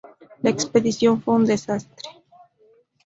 [0.41, 2.09] La expedición fue un desastre.